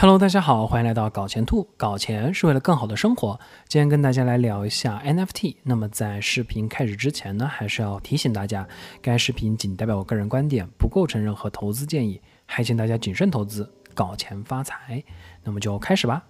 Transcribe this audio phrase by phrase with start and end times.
[0.00, 1.68] Hello，大家好，欢迎来到搞钱兔。
[1.76, 3.38] 搞钱是为了更好的生活。
[3.68, 5.56] 今天跟大家来聊一下 NFT。
[5.62, 8.66] 那么在视频开始之前呢，还是要提醒大家，
[9.02, 15.04] 该视频仅代表我个人观点，不构成任何投资建议，还请大家谨慎投资，搞钱发财。
[15.44, 16.24] 那么就开始吧。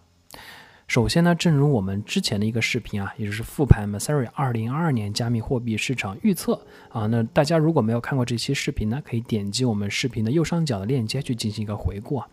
[0.90, 12.26] 首先呢，正如我们之前的一个视频啊，也就是复盘 Masari 二零二二年加密货币市场预测啊，那大家如果没有看过这期视频呢，可以点击我们视频的右上角的链接去进行一个回顾啊。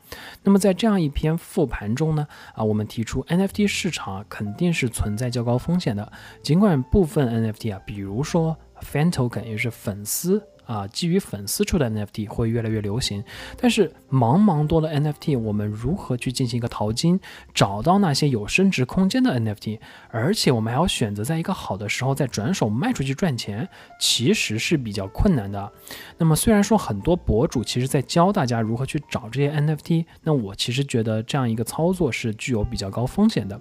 [0.43, 10.43] 那么在这样一篇复盘中呢，啊，我们提出 NFT 市场啊肯定是存在较高风险的，尽管部分 NFT 啊，比如说 Fan Token 也是粉丝。
[10.67, 13.23] 啊，基于粉丝出的 NFT 会越来越流行，
[13.59, 17.19] 但是茫茫多的 NFT，我们如何去进行一个淘金，
[17.53, 19.79] 找到那些有升值空间的 NFT，
[20.11, 23.67] 而且我们还要选择在一个好的时候再转手卖出去赚钱，
[23.99, 25.71] 其实是比较困难的。
[26.17, 33.59] 那么虽然说很多博主其实在教大家如何去找这些 NFT，那我其实觉得这样一个操作是具有比较高风险的。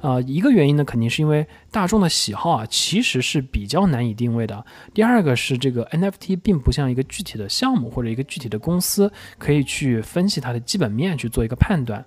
[0.00, 4.64] 呃，一个原因呢，肯定是因为大众的喜好啊，其实是比较难以定位的。
[4.94, 12.04] 第二个是这个 NFT 并不像一个具体的项目或者一个具体的公司，可以去分析它的基本面去做一个判断。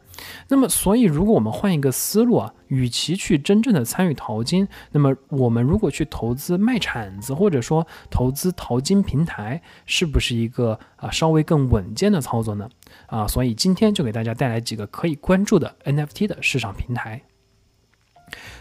[0.47, 12.69] 那么，所以如果我们换一个思路啊，与其去真正的参与淘金，那么我们如果去投资卖铲子，或者说投资淘金平台，是不是一个啊稍微更稳健的操作呢？
[13.07, 17.21] 啊，所以今天就给大家带来几个可以关注的 NFT 的市场平台。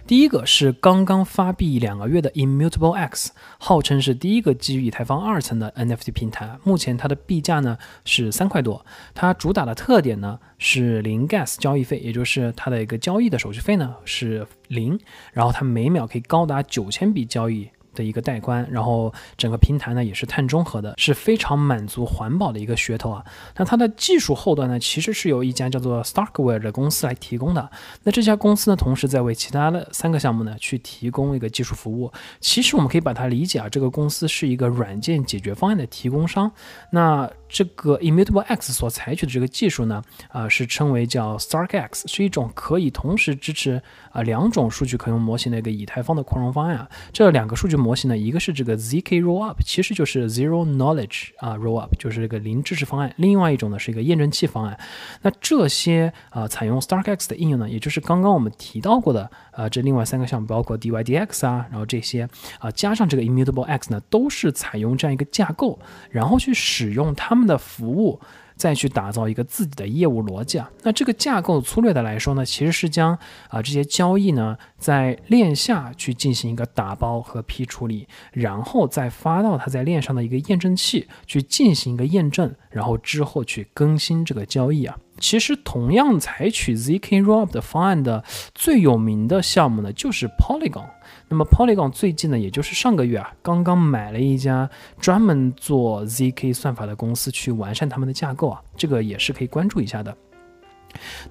[0.06, 6.56] 第一个是刚刚发币两个月的 Immutable X，号称是第一个基于以太坊二层的 NFT 平台。
[6.62, 14.98] 目前它的币价呢是三块多，它主打的特点呢是零 Gas 交易费，也就是它的一个交易的手续费呢是零，
[15.32, 17.68] 然后它每秒可以高达九千笔交易。
[17.96, 23.24] 的一个带宽，然后整个平台呢也是碳中和的，是非常满足环保的一个噱头啊。
[23.56, 27.68] 那它的技术后端呢，其实是由一家叫做 Starkware 的公司来提供的。
[28.04, 32.12] 那这家公司呢，同时在为其他的三个项目呢去提供一个技术服务。
[32.40, 36.52] 其实我们可以把它理解啊，这个公司是一个软件解决方案的提供商。
[36.90, 43.80] 那这个 Immutable X 所采取的这个技术呢，啊，是称为叫 StarkX，是一种可以同时支持
[44.10, 46.88] 啊两种数据可用模型的一个以太坊的扩容方案啊。
[47.12, 53.12] 这两个数据模型呢，一个是这个 zk Rollup，其实就是 Zero Knowledge 啊 Rollup，就是这个零知识方案。
[53.16, 54.78] 另外一种呢是一个验证器方案。
[55.22, 62.28] 那这些啊采用 StarkX 的应用呢，也就是刚刚我们提到过的啊这另外三个项目，包括 DYDX 啊，然后这些
[62.60, 65.78] 啊加上这个 Immutable X 呢，都是采用这样一个架构，
[66.10, 67.06] 然后去使用。
[67.16, 68.20] 他们的服务
[68.56, 73.16] 再去打造一个自己的业务逻辑啊，那这个架构粗略的来说呢，其实是将
[73.48, 84.96] 啊这些交易呢在链下去进行一个打包和批处理，然后再发到它在链上的一个验证器去进行一个验证，然后之后去更新这个交易啊。
[85.18, 88.22] 其实同样采取 zk rollup 的方案的
[88.54, 90.84] 最有名的项目呢，就是 Polygon。
[91.28, 94.70] 那么 Polygon 最近呢，也就是上个月啊，刚刚买了一家
[95.00, 100.16] 专门做 zk 算法的公司，去完善他们的架构啊，这个也是可以关注一下的。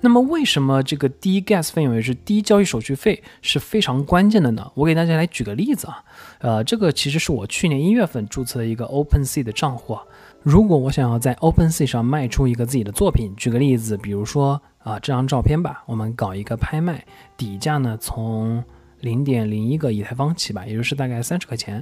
[0.02, 4.70] 那么为什么这个低 gas 费用也是低交易手续费是非常关键的呢？
[4.76, 6.04] 我给大家来举个例子啊，
[6.40, 10.04] 呃，这个其实是我去年一月份注册的一个 OpenSea 的账户啊。
[10.44, 17.04] 如果我想要在 OpenSea 上卖出一个自己的作品，举个例子，比如说啊这张照片吧，我们搞一个拍卖，
[17.36, 18.64] 底价呢从
[19.06, 21.82] 零点零一个以太坊起吧，也就是大概三十块钱。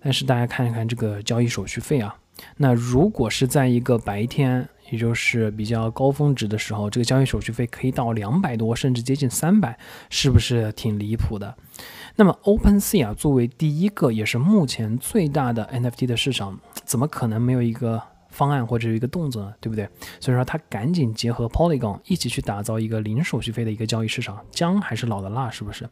[0.00, 2.16] 但是大家看一看这个交易手续费啊，
[2.56, 9.76] 那如果是在一个白天，也就是比较高峰值的时候，这个交易手续费可以到两百多，甚至接近三百，
[10.08, 11.54] 是不是挺离谱的？
[12.16, 18.00] 那么 OpenSea 啊，作为第一个也是目前最大的 NFT 的市场，怎么可能没有一个？
[18.30, 19.88] 方案或者一个动作呢，对不对？
[20.20, 25.88] 所以说他赶紧结合 Polygon 一起去打造一个零手续费的一个交易市场，姜还是老的辣，是不是？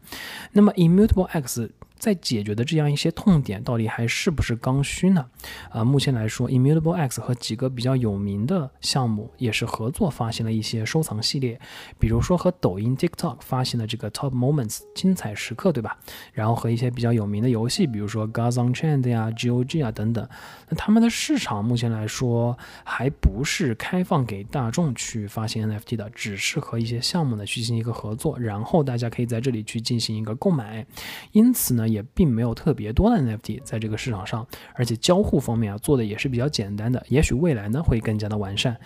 [0.52, 1.70] 那么 Immutable X。
[1.98, 5.26] 在解决的这样一些痛点，到底还是不是刚需呢？
[5.70, 11.60] 啊，目前来说，Immutable X 和几个比较有名的项目也是合作发行了一些收藏系列，
[11.98, 15.98] 比如说和抖音 TikTok 发行的这个 Top Moments 精彩时刻，对吧？
[16.32, 20.28] 然后和一些比较有名的游戏，比如说 Gods on Trend 呀、GOG 啊等等，
[20.68, 30.86] 那他们的市场目前来说还不是开放给大众去发行 NFT 的，只是和一些项目呢去进行一个合作，然后大家可以在这里去进行一个购买，
[31.32, 31.87] 因此呢。
[31.88, 38.76] 也并没有特别多的 NFT 在这个市场上，而且交互方面啊做的也是比较简单的，也许未来呢会更加的完善。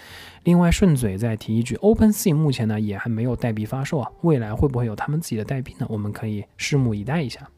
[0.44, 5.86] 另外顺嘴再提一句，OpenSea 目前呢也还没有代币发售啊，未来会不会有他们自己的代币呢？
[5.88, 7.48] 我们可以拭目以待一下。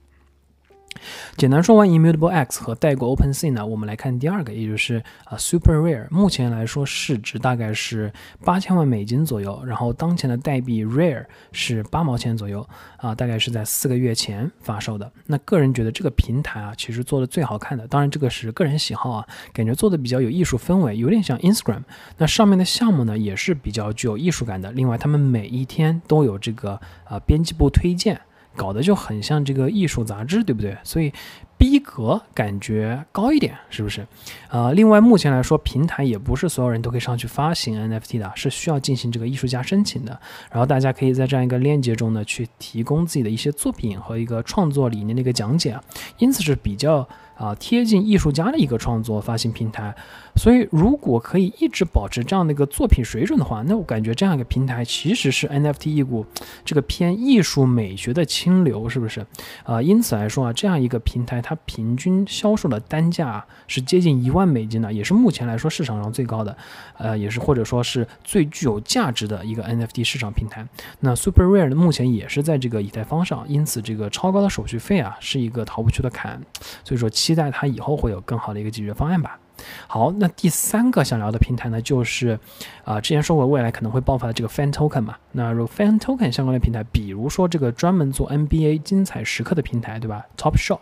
[1.37, 6.07] 简单说完 Immutable X 和代过 OpenSea 呢，我们来看第二个，也就是啊 Super Rare。
[6.11, 8.13] 目前来说市值大概是
[8.45, 15.11] 八千万美金左右，然后当前的代币 Rare 是八毛钱左右啊，大概是在四个月前发售的。
[15.27, 21.83] 那个人觉得这个平台啊，其实做的最好看的，当然这个是个人喜好啊，感觉做的比较有艺术氛围，有点像 Instagram。
[22.19, 24.73] 那上面的项目呢，也是比较具有艺术感的。
[24.73, 28.21] 另外，他们每一天都有这个啊编辑部推荐。
[28.57, 30.77] 搞得就很像这个艺术杂志，对不对？
[30.83, 31.13] 所以
[31.57, 34.07] 逼格感觉高一点，是不是？
[34.49, 40.19] 呃，另外目前来说，平台也不是所有人都可以上去发行 NFT 的，是需要进行这个艺术家申请的。
[40.51, 45.79] 然后大家可以在这样一个链接中呢，去提供自己的一些作品和一个创作理念的一个讲解，
[46.19, 47.09] 因此是比较。
[47.37, 49.95] 啊，贴近艺术家的一个创作发行平台，
[50.37, 56.25] 所以如果可以一直保持这样的一个作品水准的话，那我感觉这样一个平台其实是 NFT 一股
[56.65, 59.27] 这个偏艺术美学的清流，是不是？
[59.65, 66.57] 啊，因此来说啊，这样一个平台它平均销售的单价是接近一万美金的，也是目前来说市场上最高的，
[66.99, 70.65] 呃，也是或者说是最具有价值的一个 NFT 市场平台。
[71.01, 76.41] 那 Super Rare 呢，目前也是在这个以太坊上，因此这个超高的手续费啊是一个逃不去的坎，
[76.85, 77.11] 所以说。
[77.25, 79.39] 期待它以后会有更好的一个解决方案吧。
[79.87, 82.39] 好，那第三个想聊的平台呢，就是
[82.85, 85.17] 啊，之前说过未来可能会爆发的这个 Fan Token 嘛。
[85.37, 90.79] 那如 Fan Token 相关的平台，比如说这个专门做 NBA 精彩时刻的平台，对吧？Top Shot。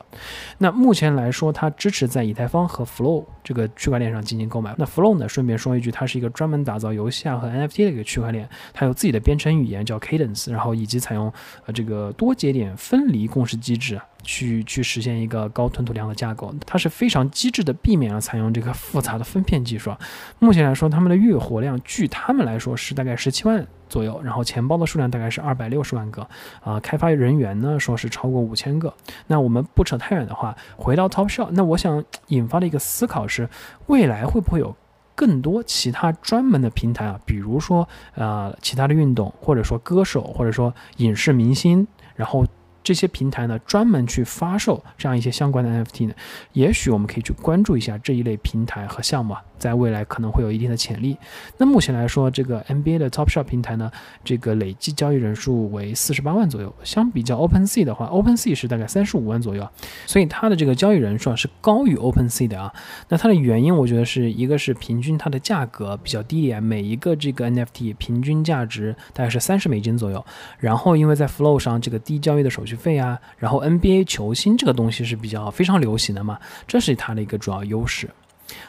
[0.59, 4.75] 那目前来说，它支持在以太坊和 Flow 这个区块链上进行购买。
[4.77, 11.33] 那 Flow 呢，顺便说一句，它是一个专门打造游戏啊和 NFT 的一个区块链，它有自己的编程语言叫 Cadence，然后以及采用
[11.67, 14.01] 呃这个多节点分离共识机制。
[14.25, 19.93] 去去实现一个高吞吐量的架构，它是非常机智的避免了采用这个复杂的分片技术。
[20.39, 26.27] 目前来说，他们的月活量据他们来说是大概十七万左右，然后钱包的数量大概是二百六十万个，
[26.65, 28.95] 啊，开发人员呢说是超过五千个。
[29.27, 33.47] 那我们不扯太远的话，回到 Top Shot，那我想引发的一个思考是，
[33.89, 34.75] 未来会不会有
[35.15, 41.87] 更多其他专门的平台啊，比如说呃其他的运动，或者说歌手，或者说影视明星，
[42.17, 42.47] 然后。
[42.85, 46.15] 这些平台呢，专门去发售这样一些相关的 NFT 呢，
[46.53, 49.45] 也许我们可以去关注一下这一类平台和项目啊。
[49.63, 51.17] 在未来可能会有一定的潜力。
[51.57, 53.89] 那目前来说，这个 NBA 的 Topshop 平台呢，
[54.25, 56.75] 这个累计交易人数为四十八万左右。
[56.83, 59.69] 相比较 OpenSea 的话，OpenSea 是大概三十五万左右，
[60.05, 62.75] 所以它的这个交易人数啊是高于 OpenSea 的啊。
[63.09, 70.25] 那它的原因，我觉得是一个是平均它的价格比较低廉，每一个这个 NFT 平均价值大概是三十美金左右。
[70.59, 76.37] 然后因为在 Flow 上这个低交易的手续费啊，然后 NBA 球星这个东西是比较非常流行的嘛，
[76.67, 78.11] 这是它的一个主要优势。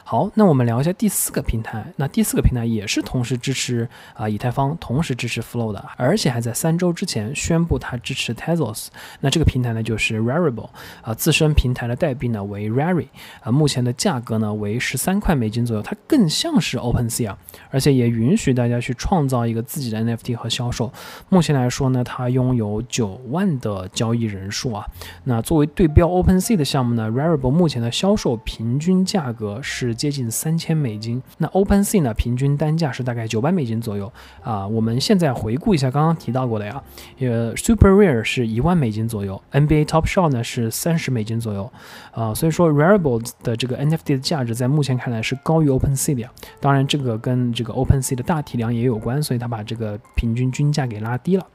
[0.04, 1.86] 好，那我们聊一下第四个平台。
[1.96, 8.88] 那第四个平台也是同时支持啊以太坊，同时支持 Flow 的，而且还在三周之前宣布它支持 Tezos。
[9.20, 10.70] 那这个平台呢就是 Rarible
[11.02, 13.08] 啊，自身平台的代币呢为 Rari
[13.42, 17.36] 啊，目前的价格呢为十三块美金左右，它更像是 OpenSea，
[17.70, 20.92] 而且也允许大家去创造一个自己的 NFT 和销售。
[21.30, 24.86] 目前来说呢，它拥有九万的交易人数啊。
[25.24, 29.73] 那作为对标 OpenSea 的项目呢，Rarible 目前的销售平均价格是。
[29.76, 32.14] 是接近三千美金，那 OpenSea 呢？
[32.14, 34.12] 平均单价是大概九百美金左右
[34.44, 34.68] 啊。
[34.68, 36.80] 我们现在回顾一下刚刚提到过的呀，
[37.20, 41.72] 呃，Super Rare 是一万美金左右，NBA Top Shot 呢是三十美金左右
[42.12, 42.32] 啊。
[42.36, 46.30] 所以说 Rarible 的这个 NFT 的价值在目前看来是高于 OpenSea 的。
[46.60, 51.48] 当然，这个跟这个 OpenSea 的大体量也有关，所以它把这个平均均价给拉低了。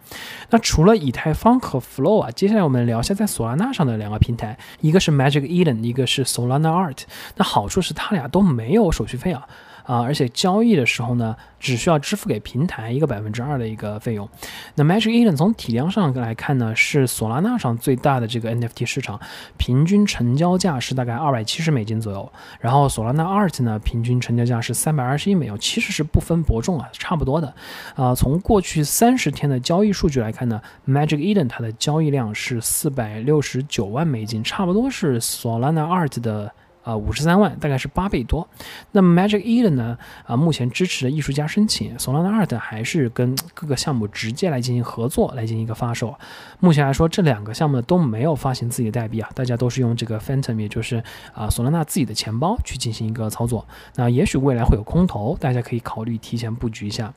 [0.51, 7.03] 那除了以太坊和 Flow 啊，接下来我们聊一下在索拉纳上的两个平台，一个是 Magic Eden，一个是 Solana Art。
[7.37, 7.95] 那好处是。
[7.99, 9.47] 他俩都没有手续费啊。
[9.85, 14.29] 啊，而且交易的时候呢，只需要支付给平台一个百分之二的一个费用。
[14.75, 19.19] 那 Magic Eden 从体量上来看呢，是索拉纳上最大的这个 NFT 市场，
[19.57, 22.31] 平均成交价是大概二百七十美金左右。
[22.61, 27.55] 然后索拉纳 Art 呢，平均成交价是三百二十一美元，其实是不分伯仲啊，差不多的。
[27.95, 36.53] 啊，从过去三十天的交易数据来看呢，Magic Eden 它的交易量是四百六十九万美金，差不多是索拉纳 Art 的。
[36.89, 38.49] 啊，五十三万，大概是八倍多。
[38.93, 39.99] 那么 Magic Eden 呢？
[40.25, 46.15] 啊，目前支持的艺术家申请，Solana Art 还是跟各个项目直接来进行合作，来进行一个发售。
[46.61, 51.05] 目前来说，这两个项目都没有发行自己的代币啊，大家都是用这个 Phantom，也就是
[51.35, 53.67] 啊索拉纳自己的钱包去进行一个操作。
[53.97, 57.13] 那也许未来会有空投，大家可以考虑提前布局一下。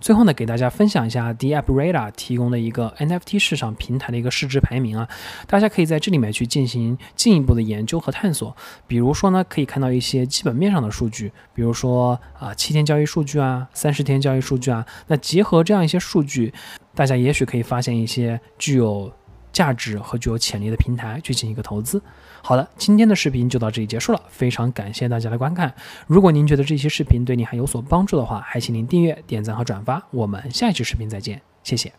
[0.00, 5.08] 最后呢，给大家分享一下 d a p r a d a 提供的一个 NFT 市场平台的一个市值排名啊，
[5.46, 8.56] 大家可以在这里面去进行进一步的研究和探索。
[8.86, 14.86] 比如说呢，可以看到一些基本面上的数据，比如说啊七天交易数据啊，三十天交易数据啊。
[15.08, 16.52] 那结合这样一些数据，
[16.94, 19.12] 大家也许可以发现一些具有
[19.52, 22.00] 价值和具有潜力的平台去进行一个投资。
[22.42, 25.74] 好的，今天的视频就到这里结束了，非常感谢大家的观看。
[26.06, 30.02] 如果您觉得这期视频对你还有所帮助的话，还请您订阅、点赞和转发。
[30.10, 31.92] 我们下一期视频再见，谢谢！